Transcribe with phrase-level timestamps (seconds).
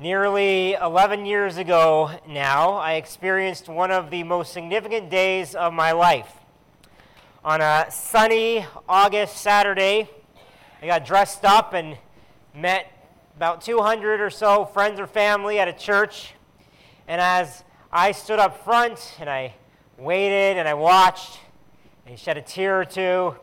[0.00, 5.92] Nearly 11 years ago now, I experienced one of the most significant days of my
[5.92, 6.32] life.
[7.44, 10.08] On a sunny August Saturday,
[10.80, 11.98] I got dressed up and
[12.54, 12.90] met
[13.36, 16.32] about 200 or so friends or family at a church.
[17.06, 17.62] And as
[17.92, 19.52] I stood up front and I
[19.98, 21.40] waited and I watched,
[22.06, 23.34] and shed a tear or two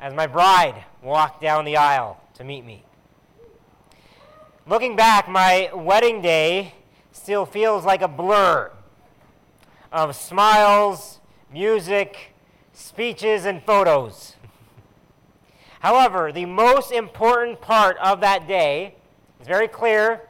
[0.00, 2.84] as my bride walked down the aisle to meet me.
[4.70, 6.74] Looking back, my wedding day
[7.10, 8.70] still feels like a blur
[9.90, 11.18] of smiles,
[11.52, 12.34] music,
[12.72, 14.36] speeches, and photos.
[15.80, 18.94] However, the most important part of that day
[19.40, 20.28] is very clear,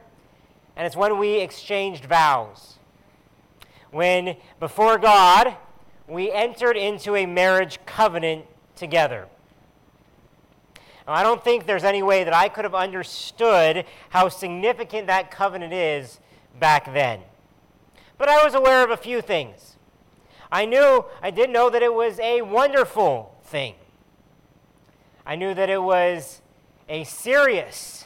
[0.75, 2.79] and it's when we exchanged vows.
[3.91, 5.55] When, before God,
[6.07, 9.27] we entered into a marriage covenant together.
[11.07, 15.31] Now, I don't think there's any way that I could have understood how significant that
[15.31, 16.19] covenant is
[16.59, 17.21] back then.
[18.17, 19.77] But I was aware of a few things.
[20.51, 23.75] I knew, I did know that it was a wonderful thing.
[25.25, 26.41] I knew that it was
[26.89, 28.05] a serious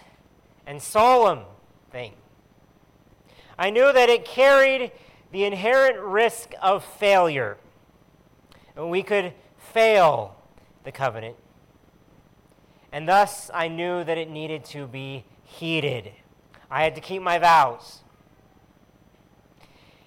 [0.66, 1.41] and solemn
[1.91, 2.13] thing.
[3.57, 4.91] I knew that it carried
[5.31, 7.57] the inherent risk of failure.
[8.77, 10.35] We could fail
[10.83, 11.35] the covenant.
[12.95, 16.13] And thus I knew that it needed to be heeded.
[16.71, 18.03] I had to keep my vows.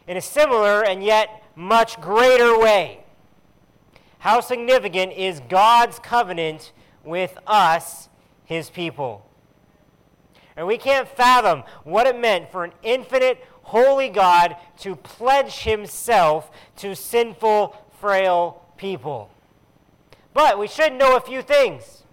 [0.06, 3.05] In a similar and yet much greater way,
[4.20, 6.72] how significant is God's covenant
[7.05, 8.09] with us,
[8.47, 9.27] his people?
[10.56, 16.50] And we can't fathom what it meant for an infinite, holy God to pledge himself
[16.77, 19.28] to sinful, frail people.
[20.33, 22.05] But we should know a few things.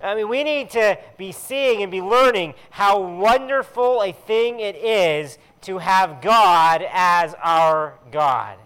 [0.00, 4.76] I mean, we need to be seeing and be learning how wonderful a thing it
[4.76, 8.58] is to have God as our God.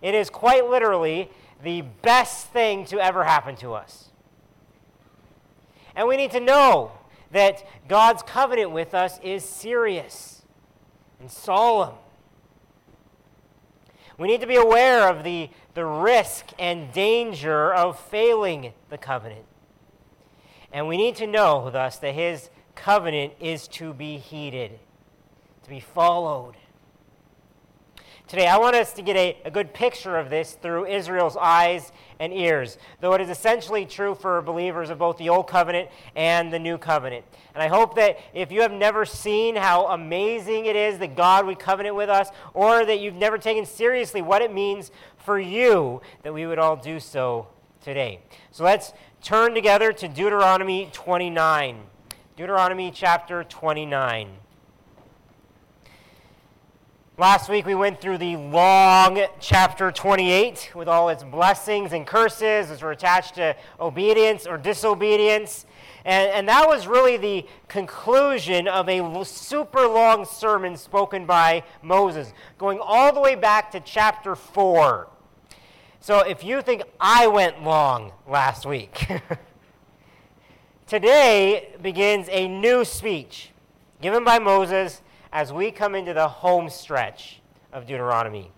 [0.00, 1.30] It is quite literally
[1.62, 4.08] the best thing to ever happen to us.
[5.94, 6.92] And we need to know
[7.32, 10.42] that God's covenant with us is serious
[11.20, 11.94] and solemn.
[14.16, 19.44] We need to be aware of the, the risk and danger of failing the covenant.
[20.72, 24.78] And we need to know, thus, that his covenant is to be heeded,
[25.64, 26.54] to be followed.
[28.28, 31.90] Today, I want us to get a, a good picture of this through Israel's eyes
[32.20, 36.52] and ears, though it is essentially true for believers of both the Old Covenant and
[36.52, 37.24] the New Covenant.
[37.54, 41.44] And I hope that if you have never seen how amazing it is that God
[41.44, 46.00] would covenant with us, or that you've never taken seriously what it means for you,
[46.22, 47.48] that we would all do so
[47.80, 48.20] today.
[48.50, 48.92] So let's
[49.22, 51.80] turn together to Deuteronomy 29.
[52.36, 54.28] Deuteronomy chapter 29.
[57.18, 62.70] Last week we went through the long chapter 28 with all its blessings and curses
[62.70, 65.66] which were attached to obedience or disobedience.
[66.06, 72.32] And, and that was really the conclusion of a super long sermon spoken by Moses,
[72.56, 75.08] going all the way back to chapter 4.
[76.02, 79.06] So if you think I went long last week,
[80.86, 83.50] today begins a new speech
[84.00, 88.50] given by Moses as we come into the home stretch of Deuteronomy.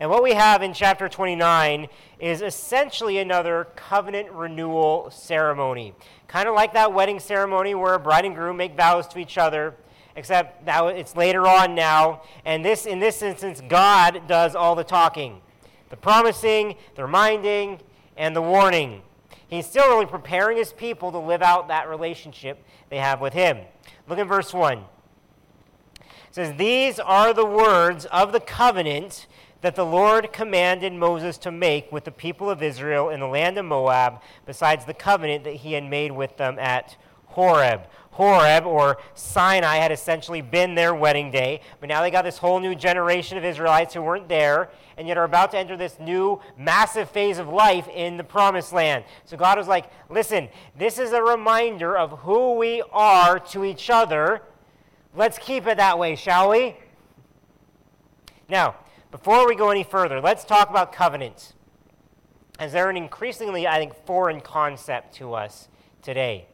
[0.00, 1.86] And what we have in chapter 29
[2.18, 5.92] is essentially another covenant renewal ceremony.
[6.28, 9.74] Kind of like that wedding ceremony where bride and groom make vows to each other,
[10.16, 12.22] except that it's later on now.
[12.46, 15.42] And this, in this instance, God does all the talking
[15.90, 17.80] the promising, the reminding,
[18.16, 19.02] and the warning.
[19.48, 23.58] He's still really preparing his people to live out that relationship they have with him.
[24.08, 24.78] Look at verse 1.
[24.78, 24.84] It
[26.30, 29.26] says, These are the words of the covenant
[29.60, 33.58] that the Lord commanded Moses to make with the people of Israel in the land
[33.58, 36.96] of Moab, besides the covenant that he had made with them at
[37.26, 37.82] Horeb.
[38.10, 42.58] Horeb, or Sinai, had essentially been their wedding day, but now they got this whole
[42.58, 46.40] new generation of Israelites who weren't there, and yet are about to enter this new
[46.58, 49.04] massive phase of life in the promised land.
[49.24, 53.88] So God was like, listen, this is a reminder of who we are to each
[53.88, 54.42] other.
[55.14, 56.76] Let's keep it that way, shall we?
[58.48, 58.74] Now,
[59.10, 61.54] before we go any further, let's talk about covenants,
[62.58, 65.68] as they're an increasingly, I think, foreign concept to us
[66.02, 66.46] today.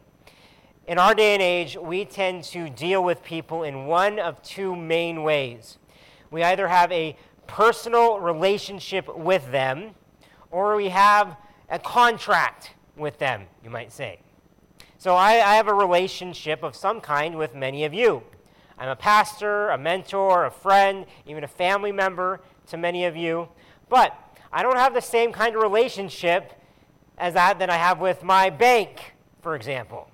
[0.86, 4.76] In our day and age, we tend to deal with people in one of two
[4.76, 5.78] main ways.
[6.30, 7.16] We either have a
[7.48, 9.96] personal relationship with them,
[10.52, 11.36] or we have
[11.68, 14.20] a contract with them, you might say.
[14.96, 18.22] So I, I, have a relationship of some kind with many of you.
[18.78, 23.48] I'm a pastor, a mentor, a friend, even a family member to many of you.
[23.88, 24.16] But
[24.52, 26.52] I don't have the same kind of relationship
[27.18, 30.08] as that that I have with my bank, for example.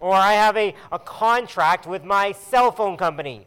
[0.00, 3.46] Or I have a, a contract with my cell phone company.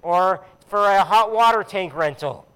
[0.00, 2.46] Or for a hot water tank rental.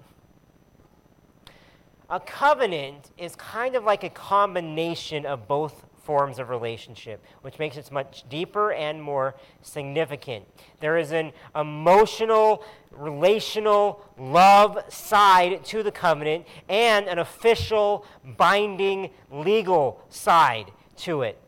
[2.08, 7.76] A covenant is kind of like a combination of both forms of relationship, which makes
[7.76, 10.46] it much deeper and more significant.
[10.78, 18.06] There is an emotional, relational, love side to the covenant and an official,
[18.36, 21.38] binding, legal side to it.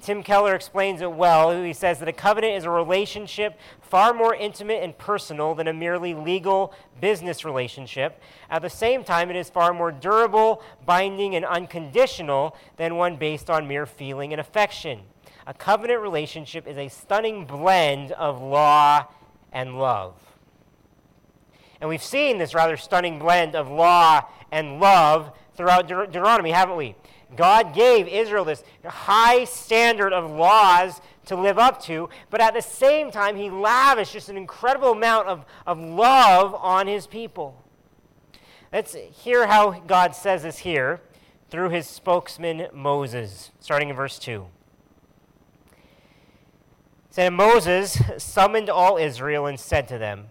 [0.00, 1.62] Tim Keller explains it well.
[1.62, 5.72] He says that a covenant is a relationship far more intimate and personal than a
[5.72, 8.20] merely legal business relationship.
[8.48, 13.50] At the same time, it is far more durable, binding, and unconditional than one based
[13.50, 15.00] on mere feeling and affection.
[15.46, 19.06] A covenant relationship is a stunning blend of law
[19.52, 20.14] and love.
[21.80, 24.22] And we've seen this rather stunning blend of law
[24.52, 26.94] and love throughout De- Deuteronomy, haven't we?
[27.36, 32.62] God gave Israel this high standard of laws to live up to, but at the
[32.62, 37.62] same time, He lavished just an incredible amount of, of love on His people.
[38.72, 41.00] Let's hear how God says this here
[41.50, 44.46] through His spokesman Moses, starting in verse 2.
[47.10, 50.28] Said Moses summoned all Israel and said to them,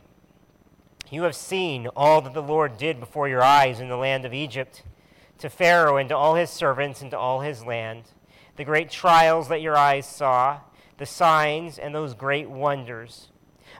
[1.12, 4.34] You have seen all that the Lord did before your eyes in the land of
[4.34, 4.84] Egypt
[5.39, 8.04] to Pharaoh and to all his servants and to all his land,
[8.56, 10.62] the great trials that your eyes saw,
[10.98, 13.30] the signs and those great wonders.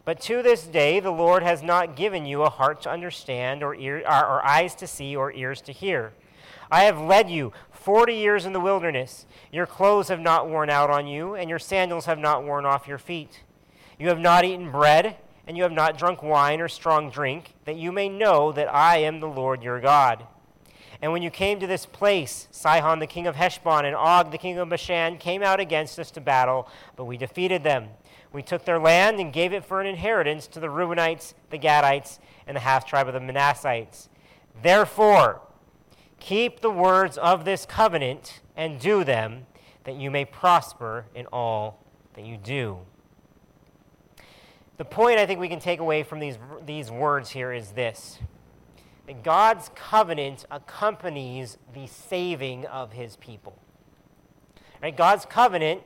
[0.06, 3.76] But to this day, the Lord has not given you a heart to understand, or,
[3.76, 6.14] ear, or, eyes to see, or ears to hear.
[6.72, 9.26] I have led you forty years in the wilderness.
[9.52, 12.88] Your clothes have not worn out on you, and your sandals have not worn off
[12.88, 13.44] your feet.
[13.98, 15.18] You have not eaten bread,
[15.48, 18.98] and you have not drunk wine or strong drink, that you may know that I
[18.98, 20.28] am the Lord your God.
[21.02, 24.38] And when you came to this place, Sihon the king of Heshbon and Og the
[24.38, 27.90] king of Bashan came out against us to battle, but we defeated them.
[28.34, 32.20] We took their land and gave it for an inheritance to the Reubenites, the Gadites,
[32.46, 34.10] and the half tribe of the Manassites.
[34.62, 35.42] Therefore,
[36.20, 39.46] keep the words of this covenant and do them,
[39.84, 41.84] that you may prosper in all
[42.16, 42.80] that you do.
[44.78, 48.20] The point I think we can take away from these, these words here is this
[49.08, 53.58] that God's covenant accompanies the saving of his people.
[54.84, 54.96] Right?
[54.96, 55.82] God's covenant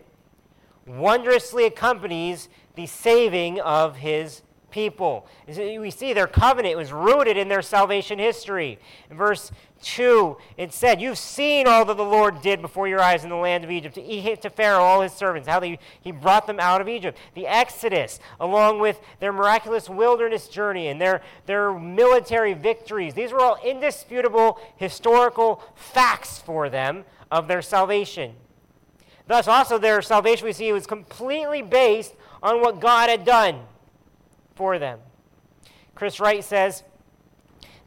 [0.86, 4.42] wondrously accompanies the saving of his
[4.72, 5.28] people.
[5.48, 8.80] We see their covenant was rooted in their salvation history.
[9.10, 9.52] In verse
[9.82, 13.36] 2, it said, You've seen all that the Lord did before your eyes in the
[13.36, 16.82] land of Egypt, to, to Pharaoh, all his servants, how they, he brought them out
[16.82, 17.18] of Egypt.
[17.36, 23.42] The Exodus, along with their miraculous wilderness journey and their, their military victories, these were
[23.42, 28.36] all indisputable historical facts for them of their salvation.
[29.28, 32.14] Thus, also, their salvation, we see, was completely based
[32.44, 33.62] on what God had done
[34.56, 35.00] for them.
[35.96, 36.84] Chris Wright says,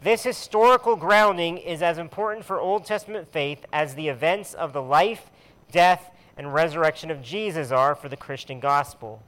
[0.05, 4.83] this historical grounding is as important for Old Testament faith as the events of the
[4.83, 5.31] life,
[5.73, 9.23] death, and resurrection of Jesus are for the Christian gospel.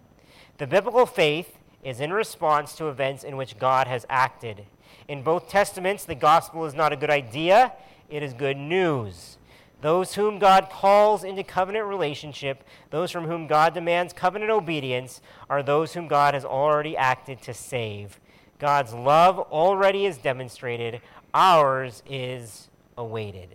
[0.58, 4.66] The biblical faith is in response to events in which God has acted.
[5.08, 7.72] In both testaments, the gospel is not a good idea,
[8.10, 9.38] it is good news.
[9.80, 15.62] Those whom God calls into covenant relationship, those from whom God demands covenant obedience, are
[15.62, 18.18] those whom God has already acted to save.
[18.58, 21.02] God's love already is demonstrated,
[21.34, 23.50] ours is awaited.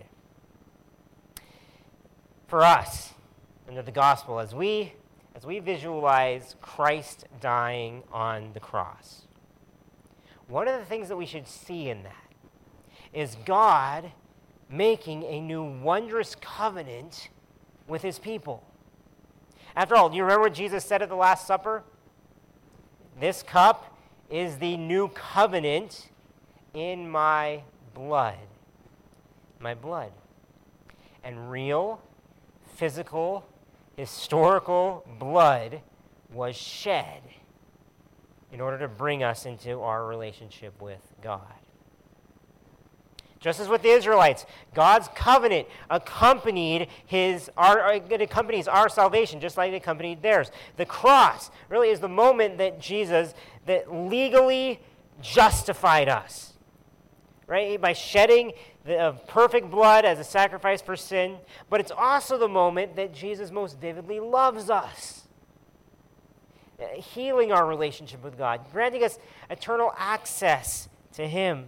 [2.48, 3.14] For us,
[3.68, 4.94] under the gospel, as we
[5.34, 9.22] as we visualize Christ dying on the cross,
[10.48, 12.28] one of the things that we should see in that
[13.14, 14.12] is God
[14.72, 17.30] making a new wondrous covenant
[17.88, 18.64] with his people.
[19.76, 21.84] After all, do you remember what Jesus said at the Last Supper?
[23.20, 23.98] This cup
[24.30, 26.10] is the new covenant
[26.74, 27.64] in my
[27.94, 28.38] blood.
[29.60, 30.12] My blood.
[31.24, 32.02] And real,
[32.76, 33.46] physical,
[33.96, 35.82] historical blood
[36.34, 37.22] was shed
[38.52, 41.61] in order to bring us into our relationship with God.
[43.42, 44.46] Just as with the Israelites,
[44.76, 50.52] God's covenant accompanied his, our, it accompanies our salvation, just like it accompanied theirs.
[50.78, 53.34] The cross really is the moment that Jesus,
[53.66, 54.80] that legally
[55.22, 56.54] justified us,
[57.48, 57.82] right?
[57.82, 58.54] By shedding
[58.86, 61.38] the perfect blood as a sacrifice for sin.
[61.68, 65.18] But it's also the moment that Jesus most vividly loves us.
[66.96, 69.18] healing our relationship with God, granting us
[69.50, 71.68] eternal access to Him.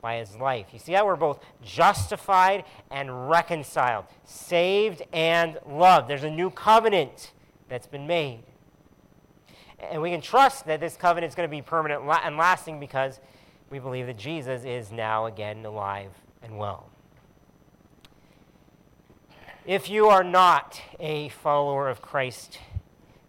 [0.00, 0.66] by his life.
[0.72, 6.08] You see how we're both justified and reconciled, saved and loved.
[6.08, 7.32] There's a new covenant
[7.68, 8.42] that's been made.
[9.78, 13.20] And we can trust that this covenant is going to be permanent and lasting because
[13.70, 16.10] we believe that Jesus is now again alive
[16.42, 16.88] and well.
[19.66, 22.58] If you are not a follower of Christ,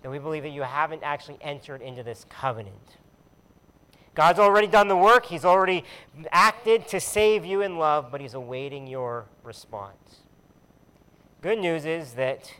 [0.01, 2.97] then we believe that you haven't actually entered into this covenant.
[4.19, 5.85] God's already done the work, He's already
[6.29, 10.23] acted to save you in love, but He's awaiting your response.
[11.41, 12.53] Good news is that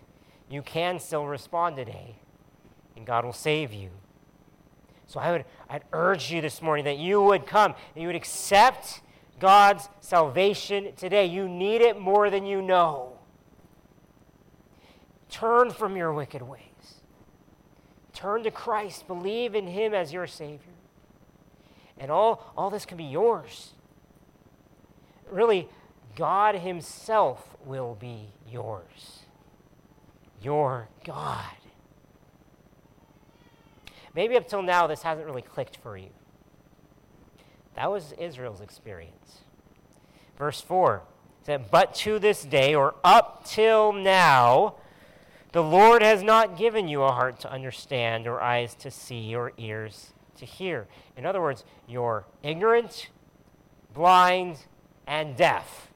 [0.50, 2.16] you can still respond today
[2.96, 3.90] and God will save you.
[5.06, 8.16] So I would I'd urge you this morning that you would come and you would
[8.16, 9.02] accept
[9.38, 11.26] God's salvation today.
[11.26, 13.18] You need it more than you know.
[15.30, 16.62] Turn from your wicked ways.
[18.14, 19.08] Turn to Christ.
[19.08, 20.69] Believe in Him as your Savior.
[22.00, 23.72] And all, all this can be yours.
[25.30, 25.68] Really,
[26.16, 29.20] God Himself will be yours.
[30.42, 31.46] Your God.
[34.16, 36.10] Maybe up till now, this hasn't really clicked for you.
[37.76, 39.40] That was Israel's experience.
[40.38, 41.04] Verse 4
[41.44, 44.76] said, But to this day, or up till now,
[45.52, 49.52] the Lord has not given you a heart to understand, or eyes to see, or
[49.58, 50.88] ears to hear.
[51.16, 53.10] In other words, you're ignorant,
[53.94, 54.58] blind,
[55.08, 55.90] and deaf.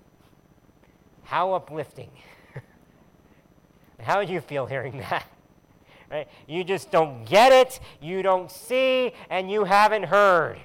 [1.23, 2.11] How uplifting.
[3.99, 5.25] How do you feel hearing that?
[6.11, 6.27] Right?
[6.45, 10.59] You just don't get it, you don't see, and you haven't heard.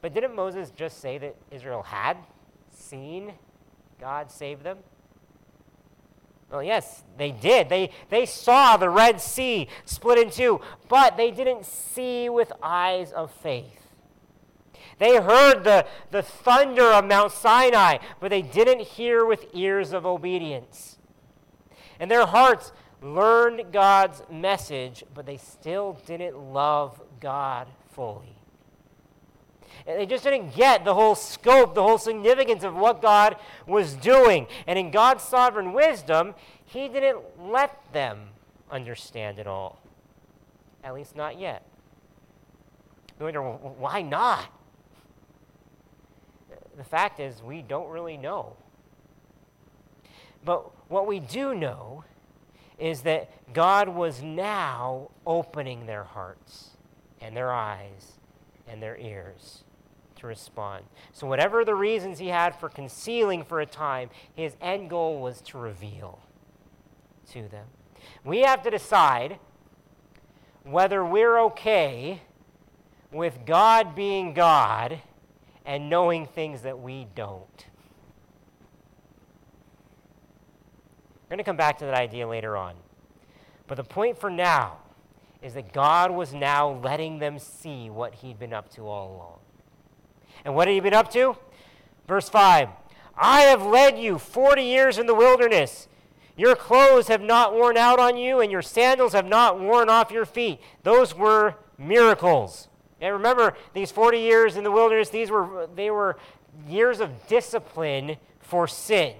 [0.00, 2.16] But didn't Moses just say that Israel had
[2.72, 3.34] seen
[4.00, 4.78] God save them?
[6.50, 7.68] Well, yes, they did.
[7.68, 13.12] They, they saw the Red Sea split in two, but they didn't see with eyes
[13.12, 13.88] of faith.
[14.98, 20.06] They heard the, the thunder of Mount Sinai, but they didn't hear with ears of
[20.06, 20.98] obedience.
[22.00, 28.37] And their hearts learned God's message, but they still didn't love God fully.
[29.88, 34.46] They just didn't get the whole scope, the whole significance of what God was doing.
[34.66, 36.34] And in God's sovereign wisdom,
[36.66, 38.28] He didn't let them
[38.70, 39.80] understand it all.
[40.84, 41.62] At least not yet.
[43.18, 44.52] We wonder, why not?
[46.76, 48.56] The fact is, we don't really know.
[50.44, 52.04] But what we do know
[52.78, 56.76] is that God was now opening their hearts
[57.22, 58.18] and their eyes
[58.68, 59.64] and their ears
[60.18, 60.84] to respond.
[61.12, 65.40] So, whatever the reasons he had for concealing for a time, his end goal was
[65.42, 66.20] to reveal
[67.32, 67.66] to them.
[68.24, 69.38] We have to decide
[70.64, 72.22] whether we're okay
[73.10, 75.00] with God being God
[75.64, 77.66] and knowing things that we don't.
[81.24, 82.74] We're going to come back to that idea later on.
[83.66, 84.78] But the point for now
[85.42, 89.38] is that God was now letting them see what he'd been up to all along.
[90.44, 91.36] And what have you been up to?
[92.06, 92.68] Verse 5
[93.16, 95.88] I have led you 40 years in the wilderness.
[96.36, 100.12] Your clothes have not worn out on you, and your sandals have not worn off
[100.12, 100.60] your feet.
[100.84, 102.68] Those were miracles.
[103.00, 106.16] And remember, these 40 years in the wilderness, these were, they were
[106.68, 109.14] years of discipline for sin.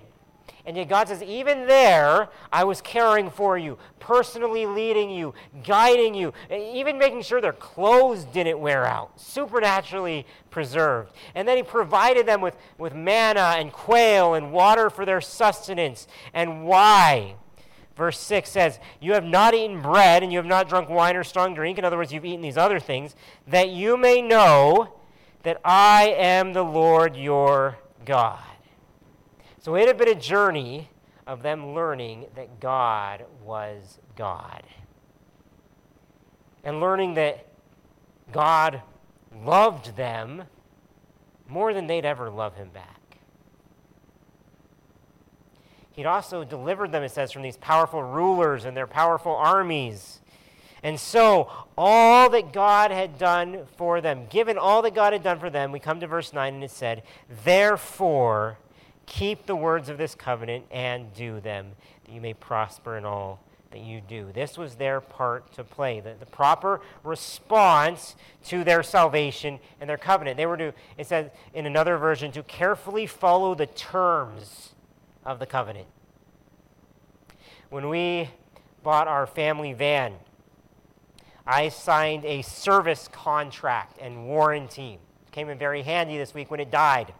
[0.68, 5.32] And yet God says, even there, I was caring for you, personally leading you,
[5.64, 11.14] guiding you, even making sure their clothes didn't wear out, supernaturally preserved.
[11.34, 16.06] And then He provided them with, with manna and quail and water for their sustenance.
[16.34, 17.36] And why?
[17.96, 21.24] Verse 6 says, You have not eaten bread and you have not drunk wine or
[21.24, 21.78] strong drink.
[21.78, 24.98] In other words, you've eaten these other things, that you may know
[25.44, 28.38] that I am the Lord your God.
[29.68, 30.88] So it had been a journey
[31.26, 34.62] of them learning that God was God.
[36.64, 37.44] And learning that
[38.32, 38.80] God
[39.44, 40.44] loved them
[41.46, 43.18] more than they'd ever love him back.
[45.92, 50.22] He'd also delivered them, it says, from these powerful rulers and their powerful armies.
[50.82, 55.38] And so, all that God had done for them, given all that God had done
[55.38, 57.02] for them, we come to verse 9 and it said,
[57.44, 58.56] Therefore,
[59.08, 61.72] keep the words of this covenant and do them,
[62.04, 64.30] that you may prosper in all that you do.
[64.32, 69.98] This was their part to play, the, the proper response to their salvation and their
[69.98, 70.36] covenant.
[70.36, 74.74] They were to, it says in another version, to carefully follow the terms
[75.24, 75.86] of the covenant.
[77.68, 78.30] When we
[78.82, 80.14] bought our family van,
[81.46, 84.98] I signed a service contract and warranty.
[85.38, 87.14] Came in very handy this week when it died.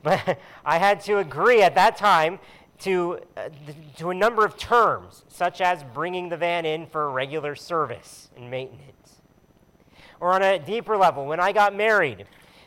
[0.00, 2.38] But I had to agree at that time
[2.82, 3.48] to, uh,
[3.96, 8.48] to a number of terms, such as bringing the van in for regular service and
[8.48, 9.16] maintenance.
[10.20, 12.26] Or on a deeper level, when I got married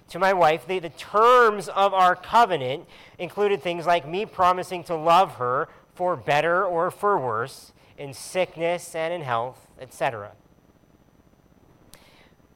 [0.10, 2.86] to my wife, the, the terms of our covenant
[3.18, 8.94] included things like me promising to love her for better or for worse, in sickness
[8.96, 10.34] and in health, etc.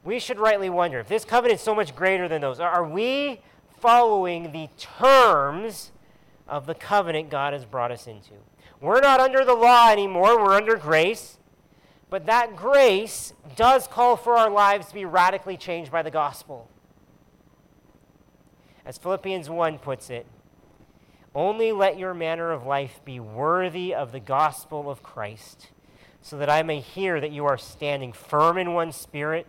[0.04, 3.40] We should rightly wonder if this covenant is so much greater than those, are we
[3.80, 5.92] following the terms
[6.46, 8.34] of the covenant God has brought us into.
[8.80, 11.38] We're not under the law anymore, we're under grace.
[12.10, 16.68] But that grace does call for our lives to be radically changed by the gospel.
[18.84, 20.26] As Philippians 1 puts it,
[21.34, 25.70] only let your manner of life be worthy of the gospel of Christ,
[26.20, 29.46] so that I may hear that you are standing firm in one spirit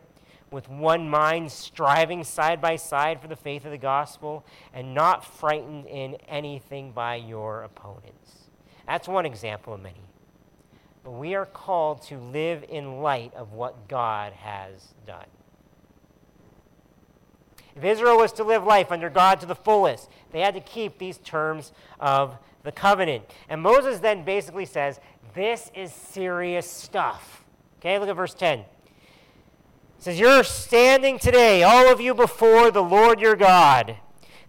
[0.56, 5.26] with one mind, striving side by side for the faith of the gospel, and not
[5.26, 8.46] frightened in anything by your opponents.
[8.88, 10.00] That's one example of many.
[11.04, 15.28] But we are called to live in light of what God has done.
[17.76, 20.98] If Israel was to live life under God to the fullest, they had to keep
[20.98, 23.26] these terms of the covenant.
[23.50, 25.02] And Moses then basically says,
[25.34, 27.44] This is serious stuff.
[27.80, 28.64] Okay, look at verse 10
[30.06, 33.98] says, You're standing today, all of you, before the Lord your God,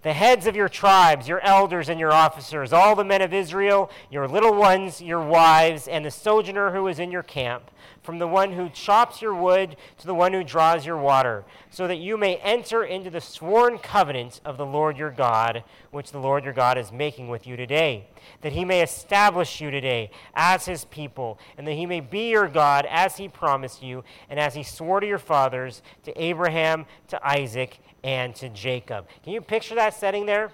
[0.03, 3.91] the heads of your tribes, your elders and your officers, all the men of Israel,
[4.11, 7.71] your little ones, your wives, and the sojourner who is in your camp
[8.07, 11.89] from the one who chops your wood to the one who draws your water, so
[11.89, 16.21] that you may enter into the sworn covenant of the Lord your God, which the
[16.21, 18.07] Lord your God is making with you today,
[18.43, 22.47] that he may establish you today as his people, and that he may be your
[22.47, 27.29] God as he promised you, and as he swore to your fathers, to Abraham, to
[27.29, 29.09] Isaac, and to Jacob.
[29.25, 30.53] Can you picture that setting there?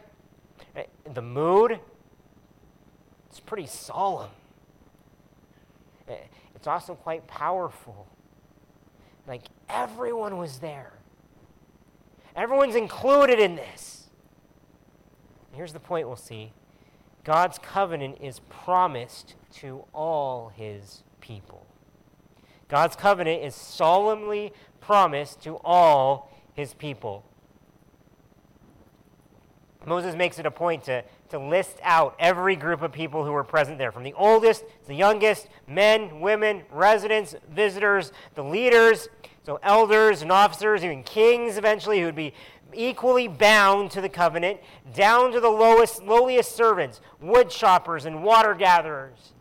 [1.13, 1.79] The mood?
[3.29, 4.31] It's pretty solemn
[6.63, 8.07] it's also quite powerful.
[9.27, 10.93] Like everyone was there,
[12.37, 14.09] everyone's included in this.
[15.51, 16.53] Here's the point we'll see
[17.25, 21.67] God's covenant is promised to all his people.
[22.69, 27.25] God's covenant is solemnly promised to all his people.
[29.85, 33.43] Moses makes it a point to, to list out every group of people who were
[33.43, 39.09] present there, from the oldest to the youngest, men, women, residents, visitors, the leaders,
[39.45, 42.35] so elders and officers, even kings eventually, who would be
[42.75, 44.61] equally bound to the covenant,
[44.95, 49.33] down to the lowest, lowliest servants, wood choppers and water gatherers.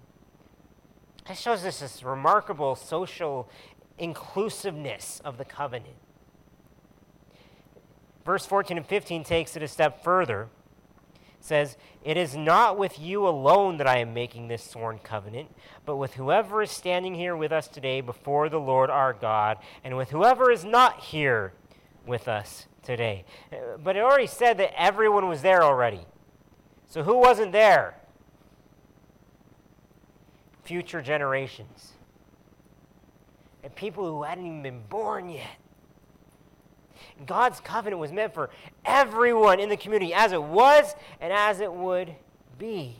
[1.27, 3.49] That shows us this remarkable social
[3.97, 5.95] inclusiveness of the covenant.
[8.25, 10.47] Verse 14 and 15 takes it a step further.
[11.41, 15.49] Says, It is not with you alone that I am making this sworn covenant,
[15.85, 19.97] but with whoever is standing here with us today before the Lord our God, and
[19.97, 21.53] with whoever is not here
[22.05, 23.25] with us today.
[23.51, 26.05] Uh, but it already said that everyone was there already.
[26.87, 27.95] So who wasn't there?
[30.63, 31.93] Future generations.
[33.63, 35.60] And people who hadn't even been born yet.
[37.25, 38.49] God's covenant was meant for
[38.85, 42.15] everyone in the community, as it was and as it would
[42.57, 42.97] be.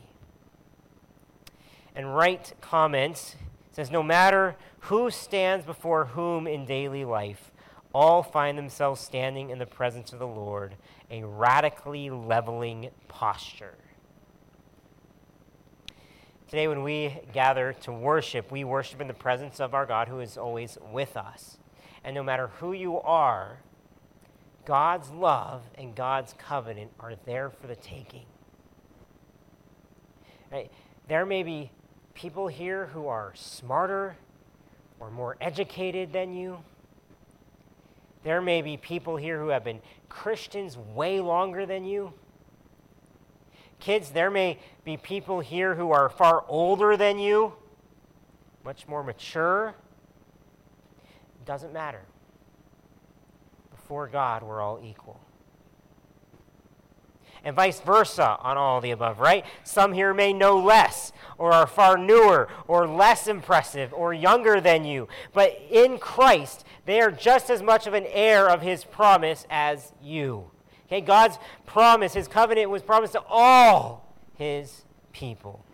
[1.94, 3.36] And Wright comments
[3.72, 7.50] says, No matter who stands before whom in daily life,
[7.94, 10.76] all find themselves standing in the presence of the Lord,
[11.10, 13.76] a radically leveling posture.
[16.48, 20.20] Today, when we gather to worship, we worship in the presence of our God who
[20.20, 21.58] is always with us.
[22.04, 23.58] And no matter who you are,
[24.64, 28.26] God's love and God's covenant are there for the taking.
[30.50, 30.70] Right?
[31.08, 31.70] There may be
[32.14, 34.16] people here who are smarter
[35.00, 36.58] or more educated than you.
[38.22, 42.12] There may be people here who have been Christians way longer than you.
[43.80, 47.54] Kids, there may be people here who are far older than you,
[48.64, 49.74] much more mature.
[51.44, 52.02] Doesn't matter.
[53.82, 55.20] Before God, we're all equal.
[57.44, 59.44] And vice versa on all the above, right?
[59.64, 64.84] Some here may know less, or are far newer, or less impressive, or younger than
[64.84, 65.08] you.
[65.32, 69.92] But in Christ, they are just as much of an heir of his promise as
[70.00, 70.50] you.
[70.86, 75.64] Okay, God's promise, his covenant was promised to all his people.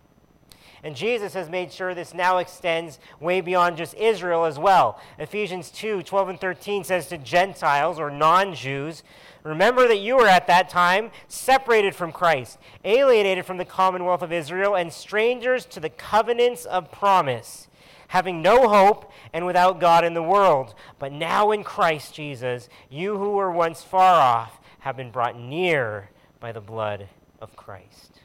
[0.82, 5.00] And Jesus has made sure this now extends way beyond just Israel as well.
[5.18, 9.02] Ephesians 2 12 and 13 says to Gentiles or non Jews,
[9.44, 14.32] Remember that you were at that time separated from Christ, alienated from the commonwealth of
[14.32, 17.68] Israel, and strangers to the covenants of promise,
[18.08, 20.74] having no hope and without God in the world.
[20.98, 26.10] But now in Christ Jesus, you who were once far off have been brought near
[26.40, 27.08] by the blood
[27.40, 28.17] of Christ.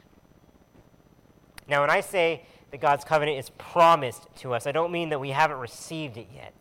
[1.68, 5.20] Now, when I say that God's covenant is promised to us, I don't mean that
[5.20, 6.52] we haven't received it yet.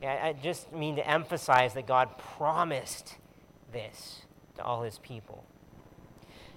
[0.00, 3.16] I just mean to emphasize that God promised
[3.72, 4.22] this
[4.54, 5.44] to all his people.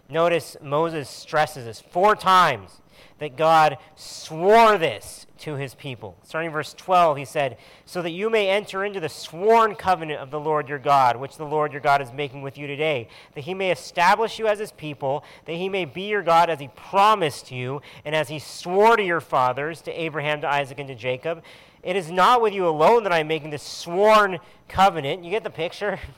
[0.08, 2.82] Notice Moses stresses this four times
[3.18, 6.16] that God swore this to his people.
[6.24, 10.32] Starting verse 12, he said, So that you may enter into the sworn covenant of
[10.32, 13.42] the Lord your God, which the Lord your God is making with you today, that
[13.42, 16.68] he may establish you as his people, that he may be your God as he
[16.70, 20.96] promised you, and as he swore to your fathers, to Abraham, to Isaac, and to
[20.96, 21.44] Jacob.
[21.84, 25.24] It is not with you alone that I am making this sworn covenant.
[25.24, 26.00] You get the picture?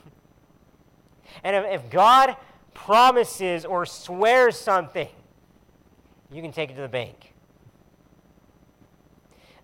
[1.44, 2.38] And if God
[2.76, 5.10] promises or swears something,
[6.32, 7.33] you can take it to the bank.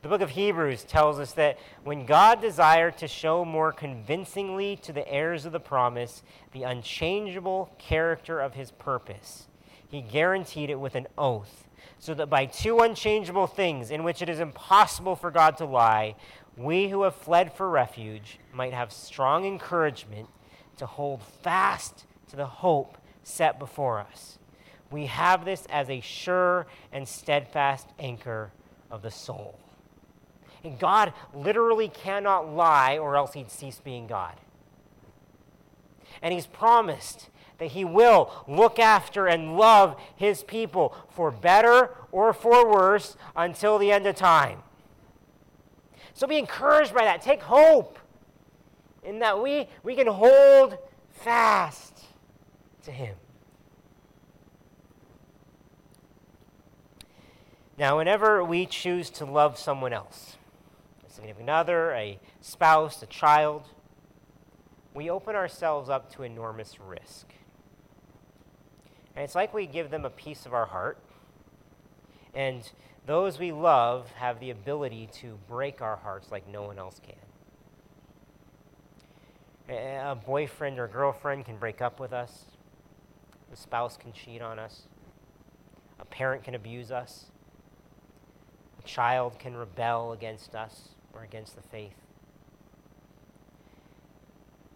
[0.02, 4.94] The book of Hebrews tells us that when God desired to show more convincingly to
[4.94, 9.48] the heirs of the promise the unchangeable character of his purpose,
[9.90, 11.68] he guaranteed it with an oath,
[12.00, 16.16] so that by two unchangeable things in which it is impossible for God to lie,
[16.56, 20.30] we who have fled for refuge might have strong encouragement
[20.78, 24.40] to hold fast to the hope set before us.
[24.92, 28.54] We have this as a sure and steadfast anchor
[28.90, 29.60] of the soul.
[30.64, 34.36] And God literally cannot lie, or else he'd cease being God.
[36.22, 42.34] And he's promised that he will look after and love his people for better or
[42.34, 44.60] for worse until the end of time.
[46.14, 47.22] So be encouraged by that.
[47.22, 48.00] Take hope
[49.04, 50.78] in that we, we can hold
[51.12, 52.04] fast
[52.84, 53.16] to Him.
[57.78, 60.36] Now, whenever we choose to love someone else,
[61.20, 63.64] significant other, a spouse, a child,
[64.94, 67.34] we open ourselves up to enormous risk.
[69.16, 70.98] And it's like we give them a piece of our heart,
[72.34, 72.72] and
[73.06, 77.16] those we love have the ability to break our hearts like no one else can.
[79.76, 82.46] A boyfriend or girlfriend can break up with us.
[83.52, 84.84] A spouse can cheat on us.
[86.00, 87.26] A parent can abuse us.
[88.80, 91.96] A child can rebel against us or against the faith.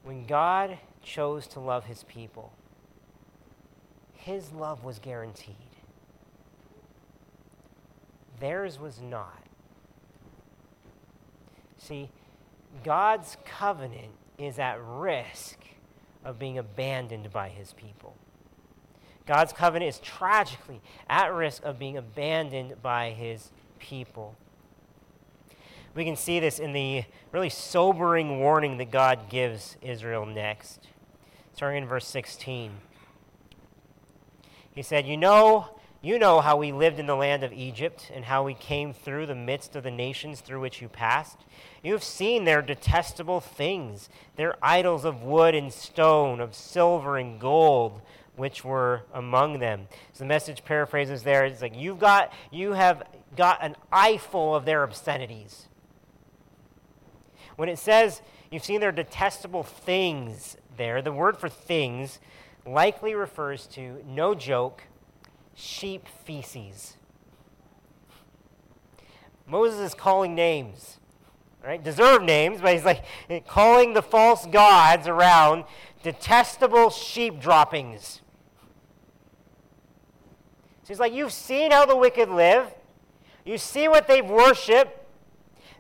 [0.04, 2.54] When God chose to love his people,
[4.14, 5.56] his love was guaranteed.
[8.40, 9.44] Theirs was not.
[11.78, 12.10] See,
[12.84, 15.58] God's covenant is at risk
[16.24, 18.16] of being abandoned by his people.
[19.26, 24.36] God's covenant is tragically at risk of being abandoned by his people.
[25.96, 30.88] We can see this in the really sobering warning that God gives Israel next.
[31.54, 32.72] Starting in verse 16.
[34.74, 35.70] He said, You know
[36.06, 39.26] you know how we lived in the land of Egypt and how we came through
[39.26, 41.38] the midst of the nations through which you passed.
[41.82, 47.40] You have seen their detestable things, their idols of wood and stone, of silver and
[47.40, 48.02] gold,
[48.36, 49.88] which were among them.
[50.12, 51.46] So the message paraphrases there.
[51.46, 53.04] It's like you've got you have
[53.38, 55.70] got an eyeful of their obscenities.
[57.56, 62.20] When it says you've seen their detestable things there, the word for things
[62.66, 64.84] likely refers to, no joke,
[65.54, 66.98] sheep feces.
[69.46, 71.00] Moses is calling names,
[71.64, 71.84] right?
[71.84, 73.04] Deserved names, but he's like
[73.48, 75.66] calling the false gods around
[76.02, 78.22] detestable sheep droppings.
[80.84, 82.74] So he's like, You've seen how the wicked live,
[83.46, 85.00] you see what they've worshiped.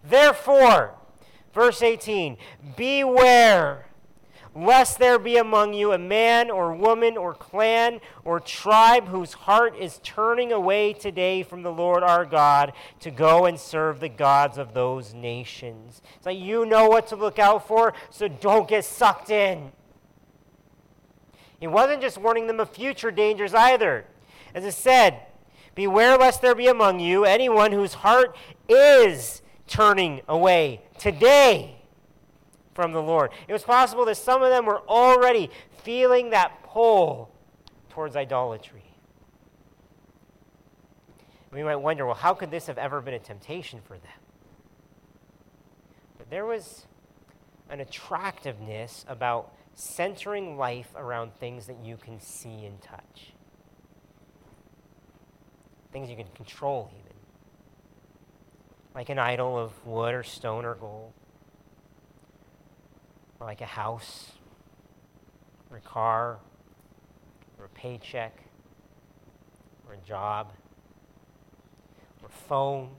[0.04, 0.96] Therefore,
[1.54, 2.38] verse 18,
[2.76, 3.86] beware
[4.56, 9.76] lest there be among you a man or woman or clan or tribe whose heart
[9.76, 14.58] is turning away today from the Lord our God to go and serve the gods
[14.58, 16.02] of those nations.
[16.22, 19.72] So you know what to look out for, so don't get sucked in.
[21.60, 24.06] He wasn't just warning them of future dangers either.
[24.54, 25.22] As it said,
[25.76, 28.36] Beware lest there be among you anyone whose heart
[28.70, 29.42] is
[29.74, 31.76] turning away today
[32.76, 33.32] from the Lord.
[33.48, 35.50] It was possible that some of them were already
[35.82, 37.32] feeling that pull
[37.90, 38.84] towards idolatry.
[41.52, 44.22] We might wonder, well, how could this have ever been a temptation for them?
[46.20, 46.86] But there was
[47.70, 53.34] an attractiveness about centering life around things that you can see and touch,
[55.92, 57.03] things you can control, even
[58.96, 61.14] like an idol of wood or stone or gold,
[63.40, 64.34] or like a house,
[65.72, 66.40] or a car,
[67.58, 68.38] or a paycheck,
[69.88, 70.52] or a job,
[72.22, 72.92] or a phone,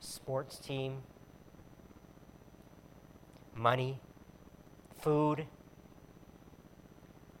[0.00, 1.02] a sports team,
[3.54, 4.00] money,
[5.00, 5.46] food,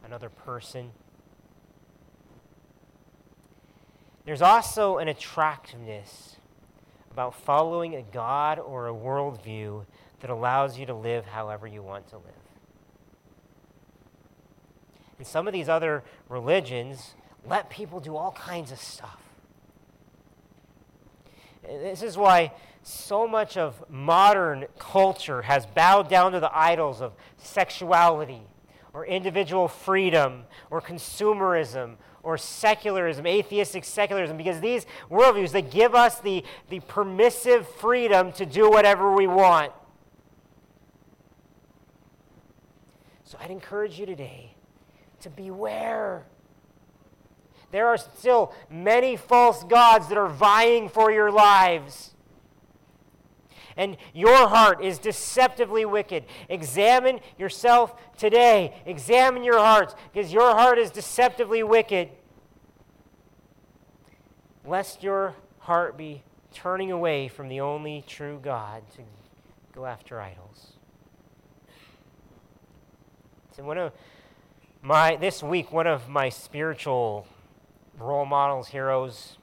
[0.04, 0.92] another person.
[4.24, 6.36] There's also an attractiveness
[7.18, 9.84] about following a God or a worldview
[10.20, 12.24] that allows you to live however you want to live.
[15.18, 19.20] And some of these other religions let people do all kinds of stuff.
[21.64, 22.52] This is why
[22.84, 28.42] so much of modern culture has bowed down to the idols of sexuality
[28.92, 31.96] or individual freedom or consumerism
[32.28, 38.44] or secularism, atheistic secularism, because these worldviews, they give us the, the permissive freedom to
[38.44, 39.72] do whatever we want.
[43.24, 44.52] So I'd encourage you today
[45.22, 46.26] to beware.
[47.70, 52.12] There are still many false gods that are vying for your lives
[53.78, 56.24] and your heart is deceptively wicked.
[56.48, 58.74] Examine yourself today.
[58.84, 62.10] Examine your hearts because your heart is deceptively wicked.
[64.68, 69.02] Lest your heart be turning away from the only true God to
[69.72, 70.74] go after idols.
[73.56, 73.92] So one of
[74.82, 77.26] my this week, one of my spiritual
[77.98, 79.38] role models, heroes,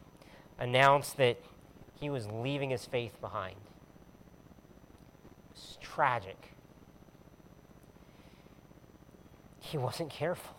[0.60, 1.38] announced that
[2.00, 3.56] he was leaving his faith behind
[5.52, 6.52] It's tragic.
[9.60, 10.56] He wasn't careful.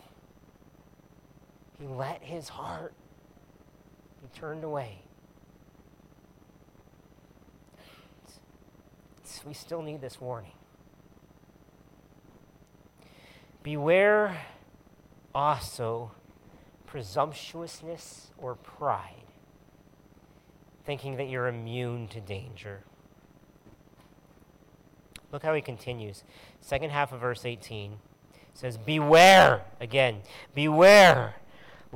[1.79, 2.95] He let his heart
[4.23, 5.03] be turned away.
[9.47, 10.53] We still need this warning.
[13.63, 14.37] Beware
[15.33, 16.11] also
[16.87, 19.27] presumptuousness or pride,
[20.85, 22.83] thinking that you're immune to danger.
[25.31, 26.25] Look how he continues.
[26.61, 27.99] Second half of verse 18
[28.55, 30.23] says, Beware, again,
[30.55, 31.35] beware,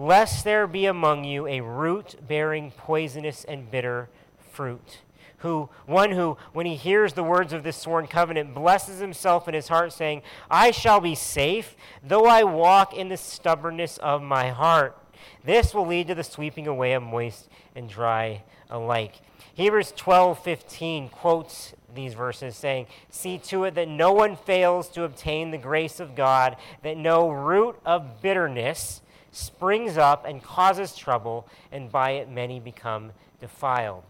[0.01, 4.09] lest there be among you a root bearing poisonous and bitter
[4.51, 5.01] fruit.
[5.39, 9.53] Who, one who, when he hears the words of this sworn covenant, blesses himself in
[9.53, 14.49] his heart, saying, I shall be safe, though I walk in the stubbornness of my
[14.49, 14.97] heart.
[15.45, 19.21] This will lead to the sweeping away of moist and dry alike.
[19.53, 25.51] Hebrews 12:15 quotes these verses saying, "See to it that no one fails to obtain
[25.51, 31.91] the grace of God, that no root of bitterness springs up and causes trouble, and
[31.91, 34.05] by it many become defiled."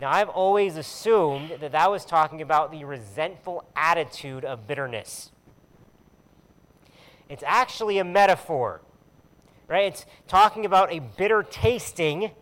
[0.00, 5.30] Now, I've always assumed that that was talking about the resentful attitude of bitterness.
[7.28, 8.80] It's actually a metaphor,
[9.68, 9.84] right?
[9.84, 12.32] It's talking about a bitter tasting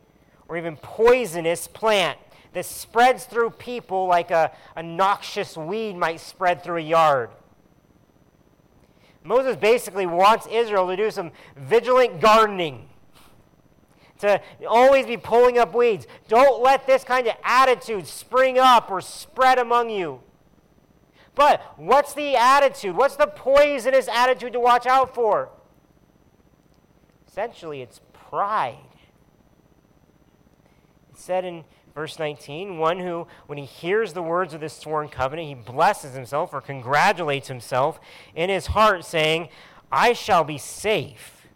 [0.48, 2.18] or even poisonous plant
[2.54, 7.30] that spreads through people like a, a noxious weed might spread through a yard.
[9.22, 12.88] Moses basically wants Israel to do some vigilant gardening,
[14.18, 16.06] to always be pulling up weeds.
[16.28, 20.20] Don't let this kind of attitude spring up or spread among you.
[21.34, 22.96] But what's the attitude?
[22.96, 25.50] What's the poisonous attitude to watch out for?
[27.28, 28.76] Essentially, it's pride.
[31.10, 35.08] It said in Verse 19, one who, when he hears the words of this sworn
[35.08, 38.00] covenant, he blesses himself or congratulates himself
[38.34, 39.48] in his heart, saying,
[39.90, 41.48] I shall be safe,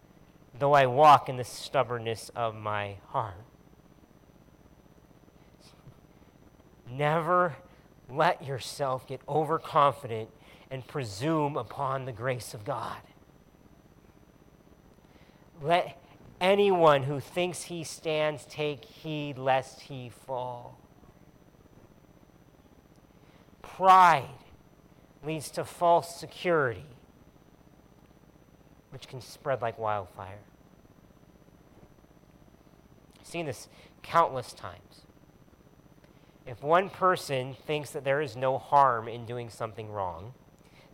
[0.57, 3.35] though I walk in the stubbornness of my heart.
[6.89, 7.55] Never
[8.09, 10.29] let yourself get overconfident
[10.69, 12.97] and presume upon the grace of God.
[15.61, 15.97] Let
[16.39, 20.79] anyone who thinks he stands take heed lest he fall.
[23.61, 24.29] Pride
[25.23, 26.85] leads to false security,
[28.91, 30.39] which can spread like wildfire.
[33.19, 33.67] I've seen this
[34.03, 35.01] countless times.
[36.45, 40.33] If one person thinks that there is no harm in doing something wrong,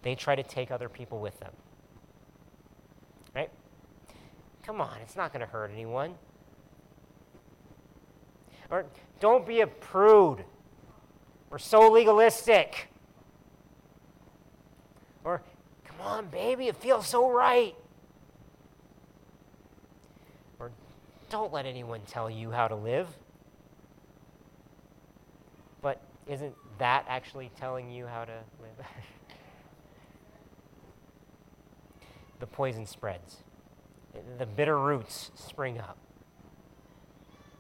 [0.02, 1.52] they try to take other people with them.
[4.64, 6.16] Come on, it's not going to hurt anyone.
[8.70, 8.86] Or
[9.20, 10.46] don't be a prude.
[11.50, 12.88] We're so legalistic.
[15.24, 15.42] Or,
[15.86, 17.76] come on, baby, it feels so right.
[20.60, 20.72] Or,
[21.30, 23.08] don't let anyone tell you how to live.
[25.82, 28.86] But isn't that actually telling you how to live?
[32.40, 33.38] the poison spreads,
[34.38, 35.98] the bitter roots spring up.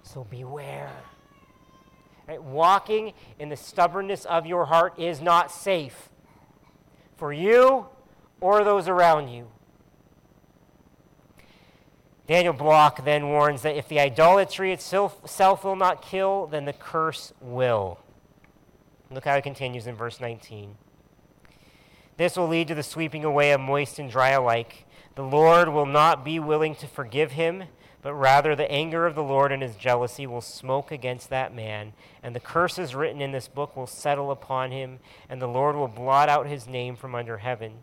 [0.04, 0.92] So beware.
[2.28, 2.42] Right?
[2.42, 6.10] Walking in the stubbornness of your heart is not safe
[7.16, 7.88] for you
[8.40, 9.48] or those around you.
[12.28, 17.34] Daniel Block then warns that if the idolatry itself, will not kill, then the curse
[17.42, 18.00] will.
[19.10, 20.78] Look how it continues in verse 19.
[22.18, 24.86] This will lead to the sweeping away of moist and dry alike.
[25.16, 27.64] The Lord will not be willing to forgive him,
[28.02, 31.94] but rather the anger of the Lord and his jealousy will smoke against that man,
[32.24, 35.88] and the curses written in this book will settle upon him, and the Lord will
[35.88, 37.74] blot out his name from under heaven.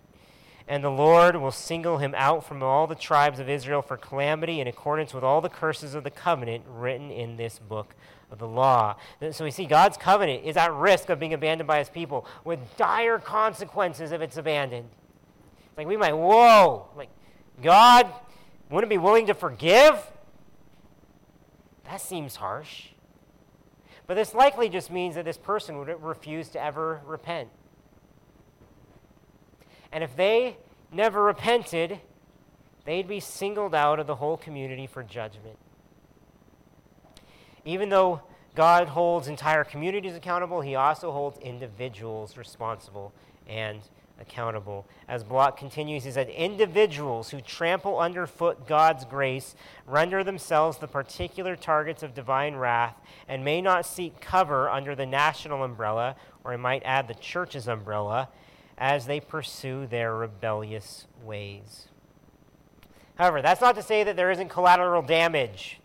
[0.67, 4.61] And the Lord will single him out from all the tribes of Israel for calamity
[4.61, 7.95] in accordance with all the curses of the covenant written in this book
[8.31, 8.97] of the law.
[9.31, 12.77] So we see God's covenant is at risk of being abandoned by his people with
[12.77, 14.91] dire consequences if it's abandoned.
[15.79, 17.09] Like we might, whoa, like
[17.62, 18.07] God
[18.71, 19.99] wouldn't be willing to forgive?
[21.85, 22.88] That seems harsh.
[24.07, 27.49] But this likely just means that this person would refuse to ever repent.
[29.92, 30.57] And if they
[30.92, 32.01] never repented,
[32.85, 35.59] they'd be singled out of the whole community for judgment.
[37.64, 38.23] Even though
[38.55, 43.12] God holds entire communities accountable, he also holds individuals responsible
[43.47, 43.81] and
[44.21, 44.87] accountable.
[45.09, 49.55] As Block continues, he said, Individuals who trample underfoot God's grace
[49.87, 52.97] render themselves the particular targets of divine wrath
[53.29, 57.69] and may not seek cover under the national umbrella, or I might add the church's
[57.69, 58.29] umbrella,
[58.77, 61.89] as they pursue their rebellious ways.
[63.17, 65.81] However, that's not to say that there isn't collateral damage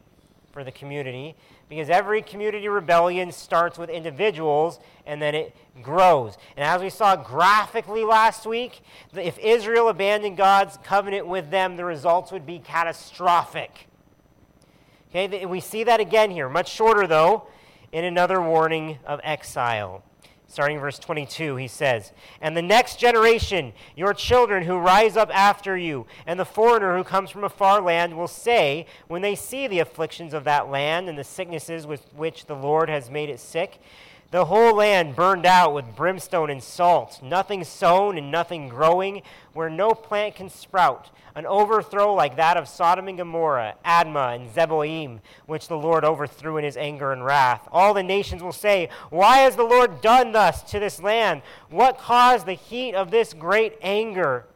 [0.52, 1.36] for the community
[1.74, 6.38] because every community rebellion starts with individuals and then it grows.
[6.56, 8.82] And as we saw graphically last week,
[9.16, 13.88] if Israel abandoned God's covenant with them, the results would be catastrophic.
[15.10, 17.48] Okay, we see that again here, much shorter though,
[17.92, 20.04] in another warning of exile.
[20.54, 25.76] Starting verse 22, he says, And the next generation, your children who rise up after
[25.76, 29.66] you, and the foreigner who comes from a far land will say, when they see
[29.66, 33.40] the afflictions of that land and the sicknesses with which the Lord has made it
[33.40, 33.82] sick,
[34.34, 39.22] the whole land burned out with brimstone and salt, nothing sown and nothing growing,
[39.54, 44.50] where no plant can sprout, an overthrow like that of Sodom and Gomorrah, Admah and
[44.50, 47.68] Zeboim, which the Lord overthrew in his anger and wrath.
[47.72, 51.44] All the nations will say, Why has the Lord done thus to this land?
[51.70, 54.48] What caused the heat of this great anger?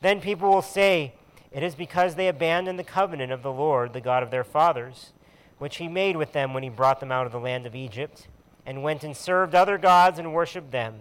[0.00, 1.12] Then people will say,
[1.52, 5.12] It is because they abandoned the covenant of the Lord, the God of their fathers,
[5.58, 8.28] which he made with them when he brought them out of the land of Egypt
[8.66, 10.96] and went and served other gods and worshipped them,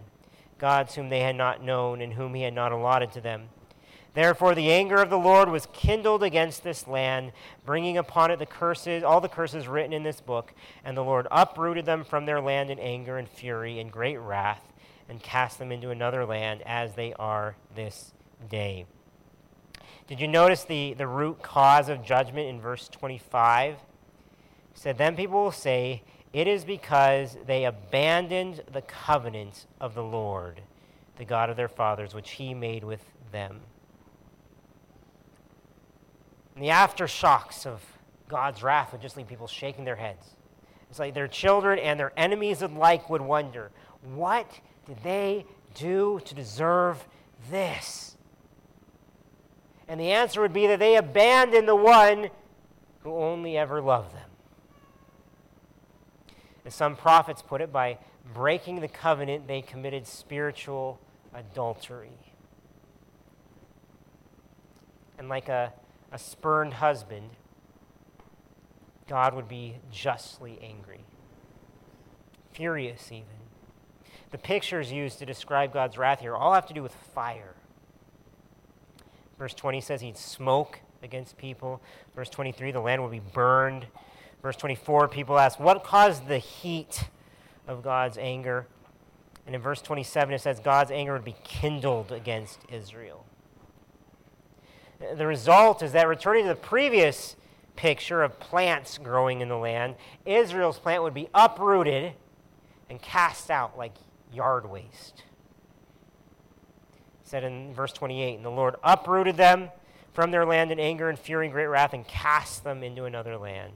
[0.59, 3.49] gods whom they had not known and whom he had not allotted to them.
[4.13, 7.33] Therefore, the anger of the Lord was kindled against this land,
[7.65, 10.53] bringing upon it the curses, all the curses written in this book.
[10.85, 14.71] And the Lord uprooted them from their land in anger and fury and great wrath,
[15.09, 18.13] and cast them into another land as they are this
[18.47, 18.85] day.
[20.07, 23.75] Did you notice the, the root cause of judgment in verse 25?
[23.75, 23.79] He
[24.75, 26.03] said, Then people will say,
[26.35, 30.59] it is because they abandoned the covenant of the Lord,
[31.15, 32.99] the God of their fathers, which he made with
[33.31, 33.61] them.
[36.53, 37.81] And the aftershocks of
[38.27, 40.35] God's wrath would just leave people shaking their heads.
[40.89, 43.71] It's like their children and their enemies alike would wonder
[44.13, 47.07] what did they do to deserve
[47.49, 48.17] this?
[49.87, 52.29] And the answer would be that they abandoned the one
[53.03, 54.34] who only ever loved them
[56.65, 57.97] as some prophets put it, by
[58.33, 60.99] breaking the covenant, they committed spiritual
[61.33, 62.17] adultery.
[65.17, 65.73] And like a,
[66.11, 67.29] a spurned husband,
[69.07, 71.05] God would be justly angry,
[72.51, 73.27] furious even.
[74.31, 77.55] The pictures used to describe God's wrath here all have to do with fire.
[79.37, 81.81] Verse 20 says he'd smoke against people.
[82.15, 83.85] Verse 23, the land would be burned.
[84.45, 87.05] Verse 24, people ask, What caused the heat
[87.67, 88.67] of God's anger?
[89.47, 93.25] And in verse 27, it says God's anger would be kindled against Israel.
[94.99, 97.35] The result is that returning to the previous
[97.75, 99.95] picture of plants growing in the land,
[100.27, 102.13] Israel's plant would be uprooted
[102.87, 103.93] and cast out like
[104.31, 105.23] yard waste.
[107.23, 109.69] It said in verse 28 And the Lord uprooted them
[110.13, 113.37] from their land in anger and fury and great wrath and cast them into another
[113.37, 113.73] land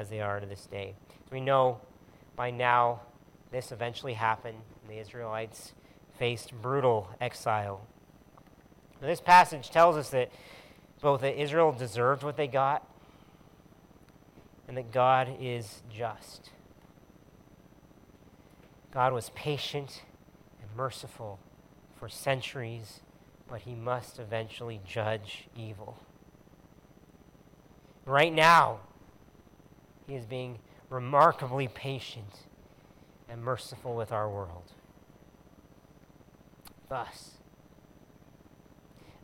[0.00, 0.94] as they are to this day.
[1.08, 1.80] So we know
[2.34, 3.02] by now
[3.52, 4.58] this eventually happened.
[4.88, 5.74] The Israelites
[6.18, 7.86] faced brutal exile.
[9.00, 10.30] This passage tells us that
[11.00, 12.86] both that Israel deserved what they got
[14.66, 16.50] and that God is just.
[18.92, 20.02] God was patient
[20.60, 21.38] and merciful
[21.98, 23.00] for centuries,
[23.48, 25.98] but he must eventually judge evil.
[28.04, 28.80] Right now,
[30.10, 30.58] he is being
[30.88, 32.34] remarkably patient
[33.28, 34.72] and merciful with our world.
[36.88, 37.34] Thus,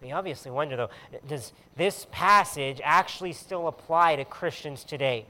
[0.00, 0.90] we obviously wonder though,
[1.26, 5.26] does this passage actually still apply to Christians today?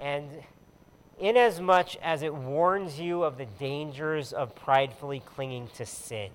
[0.00, 0.28] And
[1.20, 6.30] inasmuch as it warns you of the dangers of pridefully clinging to sin.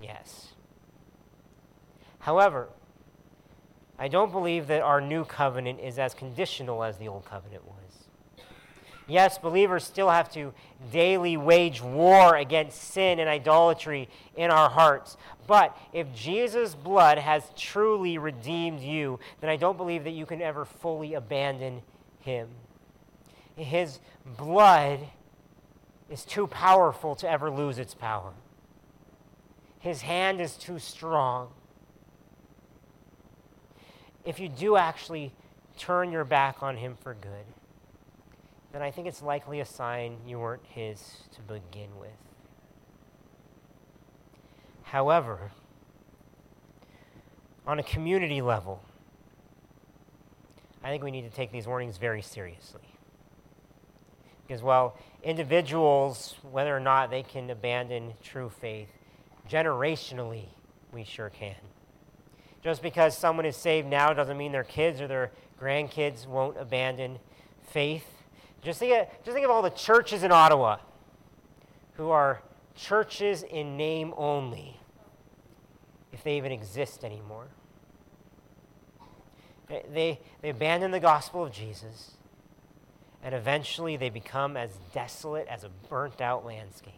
[0.00, 0.52] Yes.
[2.20, 2.68] However,
[3.98, 7.74] I don't believe that our new covenant is as conditional as the old covenant was.
[9.06, 10.54] Yes, believers still have to
[10.90, 15.16] daily wage war against sin and idolatry in our hearts.
[15.46, 20.40] But if Jesus' blood has truly redeemed you, then I don't believe that you can
[20.40, 21.82] ever fully abandon
[22.20, 22.48] him.
[23.56, 25.00] His blood
[26.08, 28.32] is too powerful to ever lose its power.
[29.78, 31.50] His hand is too strong.
[34.24, 35.32] If you do actually
[35.78, 37.44] turn your back on him for good,
[38.72, 42.10] then I think it's likely a sign you weren't his to begin with.
[44.82, 45.52] However,
[47.66, 48.82] on a community level,
[50.82, 52.82] I think we need to take these warnings very seriously.
[54.46, 58.88] Because while individuals, whether or not they can abandon true faith,
[59.48, 60.46] generationally,
[60.92, 61.54] we sure can.
[62.64, 67.18] Just because someone is saved now doesn't mean their kids or their grandkids won't abandon
[67.62, 68.06] faith.
[68.62, 70.78] Just think of, just think of all the churches in Ottawa
[71.92, 72.40] who are
[72.74, 74.80] churches in name only,
[76.10, 77.48] if they even exist anymore.
[79.68, 82.12] They, they abandon the gospel of Jesus
[83.22, 86.94] and eventually they become as desolate as a burnt out landscape.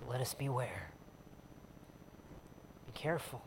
[0.00, 0.90] So let us beware.
[2.86, 3.42] Be careful.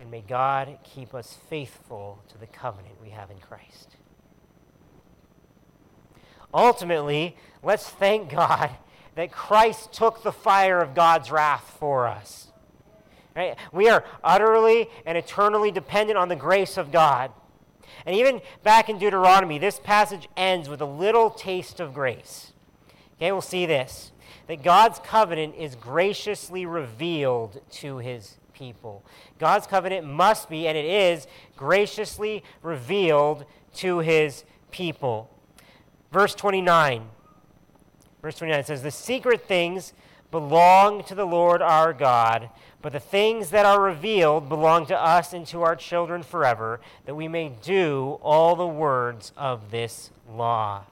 [0.00, 3.96] And may God keep us faithful to the covenant we have in Christ.
[6.54, 8.70] Ultimately, let's thank God
[9.14, 12.48] that Christ took the fire of God's wrath for us.
[13.36, 13.56] Right?
[13.72, 17.30] We are utterly and eternally dependent on the grace of God.
[18.06, 22.52] And even back in Deuteronomy, this passage ends with a little taste of grace.
[23.16, 24.12] Okay, we'll see this
[24.50, 29.04] that God's covenant is graciously revealed to his people.
[29.38, 33.44] God's covenant must be, and it is, graciously revealed
[33.76, 34.42] to his
[34.72, 35.30] people.
[36.10, 37.04] Verse 29.
[38.20, 39.92] Verse 29 says, The secret things
[40.32, 42.50] belong to the Lord our God
[42.82, 47.14] but the things that are revealed belong to us and to our children forever, that
[47.14, 50.84] we may do all the words of this law.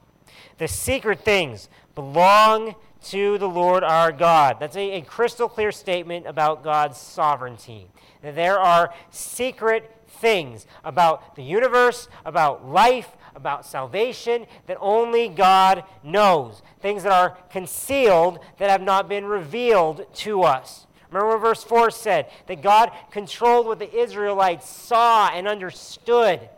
[0.59, 2.75] The secret things belong
[3.05, 4.57] to the Lord our God.
[4.59, 7.87] That's a, a crystal clear statement about God's sovereignty.
[8.21, 15.83] That there are secret things about the universe, about life, about salvation that only God
[16.03, 16.61] knows.
[16.81, 20.87] Things that are concealed that have not been revealed to us.
[21.09, 26.49] Remember what verse 4 said that God controlled what the Israelites saw and understood.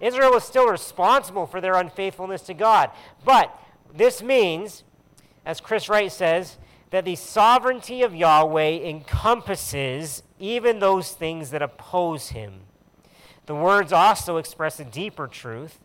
[0.00, 2.90] Israel was still responsible for their unfaithfulness to God.
[3.24, 3.54] But
[3.94, 4.84] this means,
[5.50, 6.58] as Chris Wright says,
[6.90, 12.60] that the sovereignty of Yahweh encompasses even those things that oppose him.
[13.46, 15.80] The words also express a deeper truth,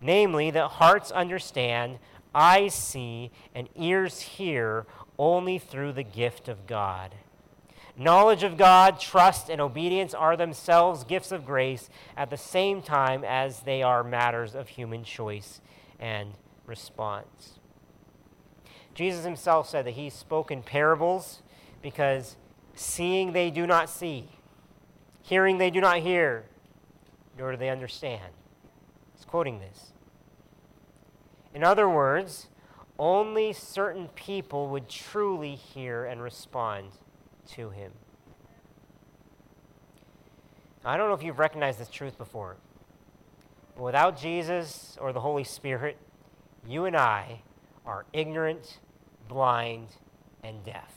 [0.00, 1.98] namely that hearts understand,
[2.34, 4.86] eyes see, and ears hear
[5.18, 7.14] only through the gift of God.
[7.98, 13.24] Knowledge of God, trust, and obedience are themselves gifts of grace at the same time
[13.24, 15.60] as they are matters of human choice
[16.00, 16.32] and
[16.64, 17.55] response.
[18.96, 21.42] Jesus himself said that he spoke in parables
[21.82, 22.36] because
[22.74, 24.30] seeing they do not see,
[25.22, 26.46] hearing they do not hear,
[27.38, 28.32] nor do they understand.
[29.14, 29.92] He's quoting this.
[31.54, 32.48] In other words,
[32.98, 36.92] only certain people would truly hear and respond
[37.48, 37.92] to him.
[40.86, 42.56] I don't know if you've recognized this truth before,
[43.74, 45.98] but without Jesus or the Holy Spirit,
[46.66, 47.42] you and I
[47.84, 48.78] are ignorant,
[49.28, 49.88] blind,
[50.42, 50.92] and deaf.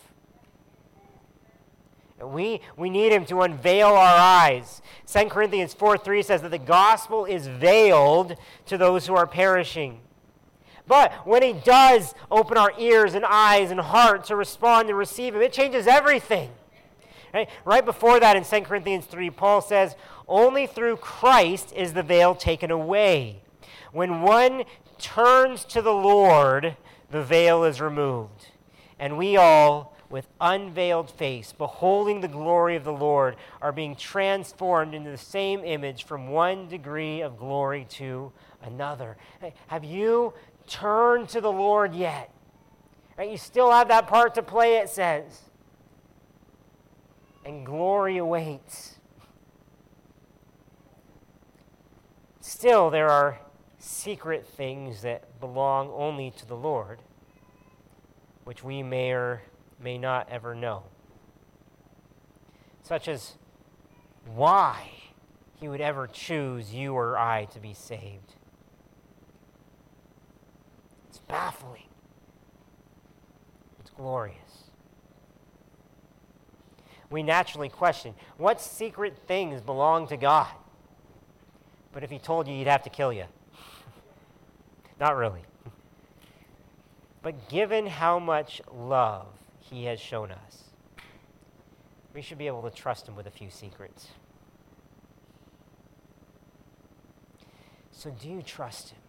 [2.21, 4.81] We, we need him to unveil our eyes.
[5.07, 10.01] 2 Corinthians 4 3 says that the gospel is veiled to those who are perishing.
[10.85, 15.35] But when he does open our ears and eyes and heart to respond and receive
[15.35, 16.49] him, it changes everything.
[17.33, 17.47] Right?
[17.63, 19.95] right before that in 2 Corinthians 3, Paul says,
[20.27, 23.41] Only through Christ is the veil taken away.
[23.91, 24.63] When one
[24.97, 26.75] turns to the Lord,
[27.11, 28.47] the veil is removed.
[28.99, 34.93] And we all, with unveiled face, beholding the glory of the Lord, are being transformed
[34.93, 38.31] into the same image from one degree of glory to
[38.63, 39.17] another.
[39.67, 40.33] Have you
[40.67, 42.31] turned to the Lord yet?
[43.17, 43.29] Right?
[43.29, 45.41] You still have that part to play, it says.
[47.45, 48.95] And glory awaits.
[52.39, 53.39] Still, there are
[53.79, 56.99] secret things that belong only to the Lord,
[58.43, 59.41] which we may or
[59.81, 60.83] may not ever know.
[62.83, 63.35] Such as
[64.35, 64.91] why
[65.59, 68.35] he would ever choose you or I to be saved.
[71.07, 71.87] It's baffling.
[73.79, 74.35] It's glorious.
[77.09, 80.49] We naturally question what secret things belong to God?
[81.91, 83.25] But if he told you, he'd have to kill you.
[84.99, 85.41] Not really.
[87.21, 89.27] But given how much love
[89.59, 90.63] he has shown us,
[92.13, 94.07] we should be able to trust him with a few secrets.
[97.91, 98.99] So, do you trust him?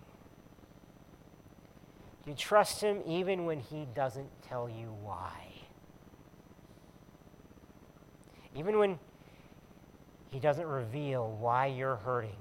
[2.25, 5.33] Do you trust him even when he doesn't tell you why?
[8.55, 8.99] Even when
[10.31, 12.37] he doesn't reveal why you're hurting?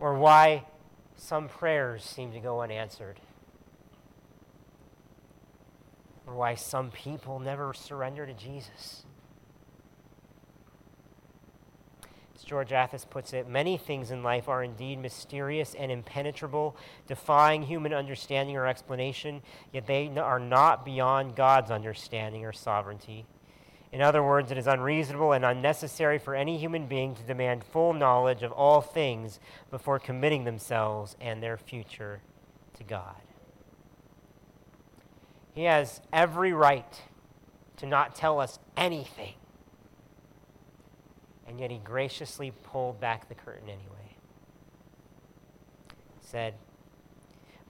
[0.00, 0.64] Or why
[1.16, 3.20] some prayers seem to go unanswered?
[6.26, 9.04] Or why some people never surrender to Jesus?
[12.34, 16.74] As George Athas puts it, many things in life are indeed mysterious and impenetrable,
[17.06, 23.26] defying human understanding or explanation, yet they are not beyond God's understanding or sovereignty.
[23.92, 27.92] In other words, it is unreasonable and unnecessary for any human being to demand full
[27.92, 32.20] knowledge of all things before committing themselves and their future
[32.78, 33.16] to God.
[35.54, 37.02] He has every right
[37.78, 39.34] to not tell us anything
[41.50, 44.14] and yet he graciously pulled back the curtain anyway.
[46.20, 46.54] He Said,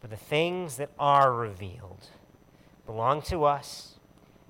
[0.03, 2.09] But the things that are revealed
[2.85, 3.95] belong to us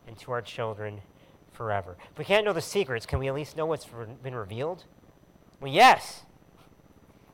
[0.08, 1.02] and to our children
[1.60, 1.98] forever.
[2.10, 3.86] If we can't know the secrets, can we at least know what's
[4.22, 4.84] been revealed?
[5.60, 6.22] Well, yes.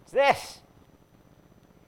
[0.03, 0.59] It's this.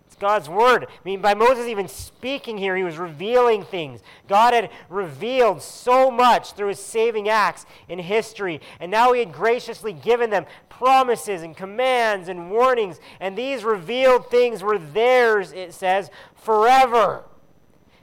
[0.07, 0.84] It's God's word.
[0.84, 4.03] I mean, by Moses even speaking here, he was revealing things.
[4.28, 9.32] God had revealed so much through his saving acts in history, and now he had
[9.32, 15.74] graciously given them promises and commands and warnings, and these revealed things were theirs, it
[15.74, 17.24] says, forever.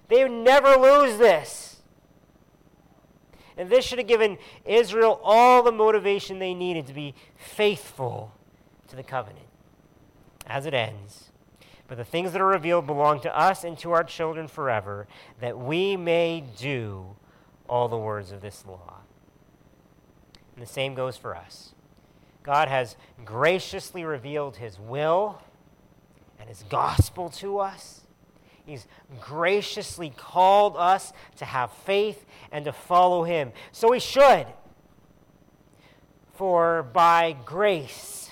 [0.09, 1.74] They would never lose this.
[3.57, 8.33] And this should have given Israel all the motivation they needed to be faithful
[8.87, 9.45] to the covenant.
[10.47, 11.31] As it ends,
[11.87, 15.07] but the things that are revealed belong to us and to our children forever,
[15.39, 17.15] that we may do
[17.67, 19.01] all the words of this law.
[20.55, 21.73] And the same goes for us.
[22.43, 25.41] God has graciously revealed his will
[26.39, 28.01] and his gospel to us.
[28.65, 28.87] He's
[29.21, 33.51] graciously called us to have faith and to follow him.
[33.71, 34.47] So we should.
[36.33, 38.31] For by grace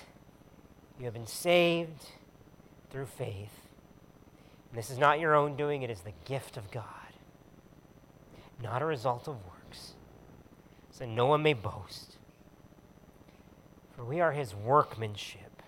[1.00, 2.08] you have been saved
[2.90, 3.52] through faith.
[4.72, 6.84] And this is not your own doing, it is the gift of God,
[8.62, 9.94] not a result of works.
[10.92, 12.18] So no one may boast.
[13.96, 15.62] For we are his workmanship,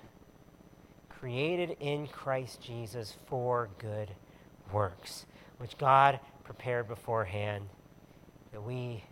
[1.09, 4.09] created in Christ Jesus for good
[4.71, 5.25] works,
[5.57, 7.65] which God prepared beforehand
[8.51, 9.03] that we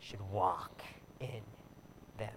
[0.00, 0.82] should walk
[1.20, 1.42] in
[2.18, 2.34] them.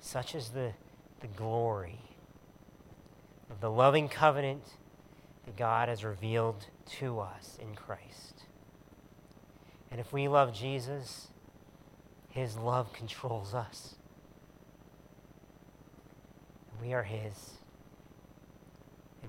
[0.00, 0.72] Such is the,
[1.20, 2.00] the glory
[3.50, 4.64] of the loving covenant
[5.44, 6.66] that God has revealed
[6.98, 8.44] to us in Christ.
[9.90, 11.28] And if we love Jesus,
[12.38, 13.96] his love controls us.
[16.80, 17.57] We are His,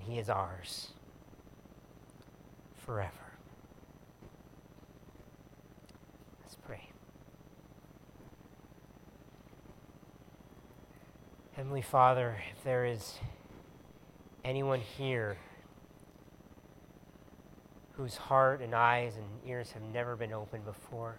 [0.00, 0.88] and He is ours
[2.76, 3.12] forever.
[6.42, 6.88] Let's pray.
[11.52, 13.14] Heavenly Father, if there is
[14.44, 15.36] anyone here
[17.92, 21.16] whose heart and eyes and ears have never been opened before,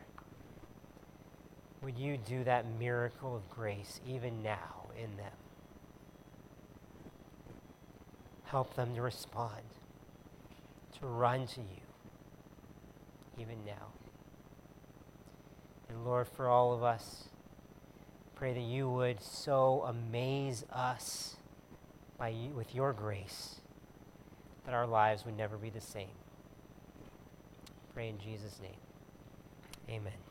[1.84, 5.32] would you do that miracle of grace even now in them?
[8.52, 9.64] Help them to respond,
[11.00, 11.82] to run to you,
[13.40, 13.94] even now.
[15.88, 17.30] And Lord, for all of us,
[18.36, 21.38] pray that you would so amaze us
[22.18, 23.62] by with your grace
[24.66, 26.18] that our lives would never be the same.
[27.94, 28.72] Pray in Jesus' name.
[29.90, 30.31] Amen.